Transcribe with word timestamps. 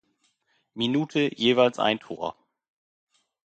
Minute 0.73 1.29
jeweils 1.37 1.77
ein 1.77 1.99
Tor. 1.99 2.35